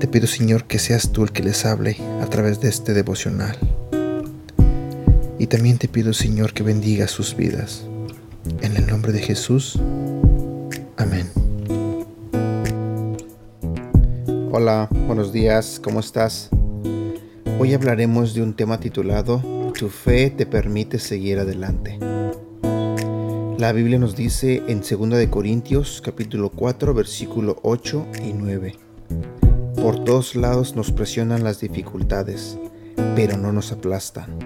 Te 0.00 0.06
pido, 0.06 0.28
Señor, 0.28 0.64
que 0.64 0.78
seas 0.78 1.10
tú 1.10 1.24
el 1.24 1.32
que 1.32 1.42
les 1.42 1.66
hable 1.66 1.96
a 2.22 2.26
través 2.26 2.60
de 2.60 2.68
este 2.68 2.94
devocional. 2.94 3.58
Y 5.40 5.48
también 5.48 5.78
te 5.78 5.88
pido, 5.88 6.12
Señor, 6.12 6.52
que 6.52 6.62
bendiga 6.62 7.08
sus 7.08 7.34
vidas. 7.34 7.82
En 8.60 8.76
el 8.76 8.86
nombre 8.86 9.10
de 9.10 9.18
Jesús. 9.18 9.76
Amén. 10.96 11.26
Hola, 14.52 14.88
buenos 15.08 15.32
días, 15.32 15.80
¿cómo 15.82 15.98
estás? 15.98 16.48
Hoy 17.58 17.74
hablaremos 17.74 18.34
de 18.34 18.42
un 18.42 18.54
tema 18.54 18.78
titulado 18.78 19.42
Tu 19.76 19.88
fe 19.88 20.30
te 20.30 20.46
permite 20.46 21.00
seguir 21.00 21.40
adelante. 21.40 21.98
La 23.58 23.72
Biblia 23.72 23.98
nos 23.98 24.14
dice 24.14 24.62
en 24.68 24.80
2 24.80 25.26
Corintios 25.28 26.00
capítulo 26.04 26.50
4 26.50 26.94
versículo 26.94 27.58
8 27.64 28.06
y 28.24 28.32
9. 28.32 28.76
Por 29.82 30.04
todos 30.04 30.34
lados 30.34 30.74
nos 30.74 30.90
presionan 30.90 31.44
las 31.44 31.60
dificultades, 31.60 32.58
pero 33.14 33.36
no 33.36 33.52
nos 33.52 33.70
aplastan. 33.70 34.36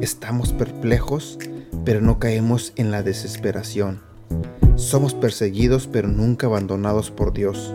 Estamos 0.00 0.52
perplejos, 0.52 1.38
pero 1.84 2.00
no 2.00 2.18
caemos 2.18 2.72
en 2.74 2.90
la 2.90 3.04
desesperación. 3.04 4.00
Somos 4.74 5.14
perseguidos, 5.14 5.86
pero 5.86 6.08
nunca 6.08 6.48
abandonados 6.48 7.12
por 7.12 7.32
Dios. 7.32 7.72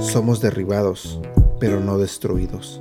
Somos 0.00 0.40
derribados, 0.40 1.20
pero 1.60 1.80
no 1.80 1.98
destruidos. 1.98 2.80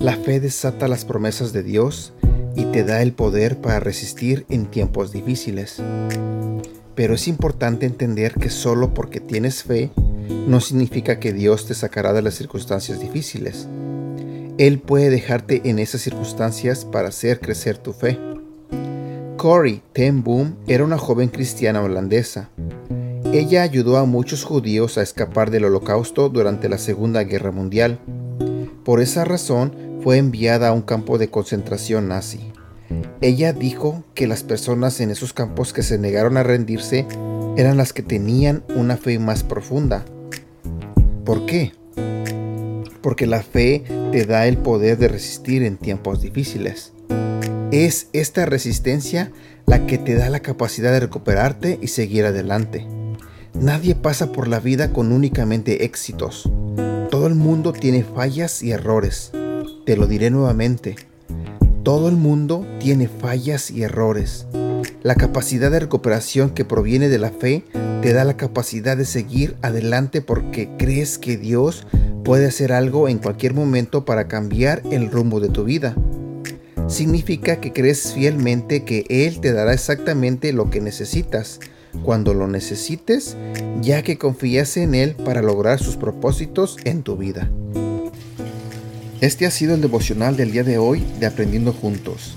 La 0.00 0.16
fe 0.16 0.40
desata 0.40 0.88
las 0.88 1.04
promesas 1.04 1.52
de 1.52 1.62
Dios 1.62 2.12
y 2.56 2.64
te 2.66 2.82
da 2.82 3.02
el 3.02 3.12
poder 3.12 3.60
para 3.60 3.78
resistir 3.78 4.46
en 4.48 4.66
tiempos 4.66 5.12
difíciles. 5.12 5.80
Pero 6.96 7.14
es 7.14 7.28
importante 7.28 7.86
entender 7.86 8.34
que 8.34 8.50
solo 8.50 8.92
porque 8.94 9.20
tienes 9.20 9.62
fe 9.62 9.90
no 10.28 10.60
significa 10.60 11.18
que 11.18 11.32
Dios 11.32 11.66
te 11.66 11.74
sacará 11.74 12.12
de 12.12 12.22
las 12.22 12.34
circunstancias 12.34 13.00
difíciles. 13.00 13.66
Él 14.58 14.78
puede 14.78 15.10
dejarte 15.10 15.62
en 15.64 15.78
esas 15.78 16.02
circunstancias 16.02 16.84
para 16.84 17.08
hacer 17.08 17.40
crecer 17.40 17.78
tu 17.78 17.92
fe. 17.92 18.18
Corey 19.36 19.82
Ten 19.92 20.22
Boom 20.22 20.56
era 20.68 20.84
una 20.84 20.96
joven 20.96 21.28
cristiana 21.28 21.82
holandesa. 21.82 22.50
Ella 23.32 23.62
ayudó 23.62 23.96
a 23.96 24.04
muchos 24.04 24.44
judíos 24.44 24.96
a 24.96 25.02
escapar 25.02 25.50
del 25.50 25.64
holocausto 25.64 26.28
durante 26.28 26.68
la 26.68 26.78
Segunda 26.78 27.24
Guerra 27.24 27.50
Mundial. 27.50 27.98
Por 28.84 29.00
esa 29.00 29.24
razón 29.24 29.74
fue 30.02 30.18
enviada 30.18 30.68
a 30.68 30.72
un 30.72 30.82
campo 30.82 31.18
de 31.18 31.30
concentración 31.30 32.08
nazi. 32.08 32.52
Ella 33.20 33.52
dijo 33.52 34.04
que 34.14 34.28
las 34.28 34.44
personas 34.44 35.00
en 35.00 35.10
esos 35.10 35.32
campos 35.32 35.72
que 35.72 35.82
se 35.82 35.98
negaron 35.98 36.36
a 36.36 36.42
rendirse 36.42 37.06
eran 37.56 37.76
las 37.76 37.92
que 37.92 38.02
tenían 38.02 38.62
una 38.76 38.96
fe 38.96 39.18
más 39.18 39.42
profunda. 39.42 40.04
¿Por 41.24 41.46
qué? 41.46 41.72
Porque 43.00 43.26
la 43.26 43.42
fe 43.42 43.84
te 44.12 44.26
da 44.26 44.46
el 44.46 44.58
poder 44.58 44.98
de 44.98 45.08
resistir 45.08 45.62
en 45.62 45.78
tiempos 45.78 46.20
difíciles. 46.20 46.92
Es 47.70 48.08
esta 48.12 48.44
resistencia 48.44 49.32
la 49.66 49.86
que 49.86 49.96
te 49.96 50.14
da 50.14 50.28
la 50.28 50.40
capacidad 50.40 50.92
de 50.92 51.00
recuperarte 51.00 51.78
y 51.80 51.88
seguir 51.88 52.26
adelante. 52.26 52.86
Nadie 53.54 53.94
pasa 53.94 54.32
por 54.32 54.48
la 54.48 54.60
vida 54.60 54.92
con 54.92 55.12
únicamente 55.12 55.84
éxitos. 55.84 56.50
Todo 57.10 57.26
el 57.26 57.34
mundo 57.34 57.72
tiene 57.72 58.04
fallas 58.04 58.62
y 58.62 58.72
errores. 58.72 59.32
Te 59.86 59.96
lo 59.96 60.06
diré 60.06 60.30
nuevamente. 60.30 60.96
Todo 61.84 62.08
el 62.08 62.16
mundo 62.16 62.66
tiene 62.80 63.08
fallas 63.08 63.70
y 63.70 63.82
errores. 63.82 64.46
La 65.02 65.14
capacidad 65.14 65.70
de 65.70 65.80
recuperación 65.80 66.50
que 66.50 66.64
proviene 66.64 67.08
de 67.08 67.18
la 67.18 67.30
fe 67.30 67.64
te 68.04 68.12
da 68.12 68.24
la 68.24 68.36
capacidad 68.36 68.98
de 68.98 69.06
seguir 69.06 69.56
adelante 69.62 70.20
porque 70.20 70.68
crees 70.76 71.16
que 71.16 71.38
Dios 71.38 71.86
puede 72.22 72.44
hacer 72.44 72.70
algo 72.70 73.08
en 73.08 73.16
cualquier 73.16 73.54
momento 73.54 74.04
para 74.04 74.28
cambiar 74.28 74.82
el 74.90 75.10
rumbo 75.10 75.40
de 75.40 75.48
tu 75.48 75.64
vida. 75.64 75.94
Significa 76.86 77.62
que 77.62 77.72
crees 77.72 78.12
fielmente 78.12 78.84
que 78.84 79.06
Él 79.08 79.40
te 79.40 79.54
dará 79.54 79.72
exactamente 79.72 80.52
lo 80.52 80.68
que 80.68 80.82
necesitas 80.82 81.60
cuando 82.02 82.34
lo 82.34 82.46
necesites, 82.46 83.38
ya 83.80 84.02
que 84.02 84.18
confías 84.18 84.76
en 84.76 84.94
Él 84.94 85.14
para 85.14 85.40
lograr 85.40 85.78
sus 85.78 85.96
propósitos 85.96 86.76
en 86.84 87.04
tu 87.04 87.16
vida. 87.16 87.50
Este 89.22 89.46
ha 89.46 89.50
sido 89.50 89.76
el 89.76 89.80
devocional 89.80 90.36
del 90.36 90.52
día 90.52 90.62
de 90.62 90.76
hoy 90.76 91.02
de 91.20 91.24
Aprendiendo 91.24 91.72
Juntos. 91.72 92.36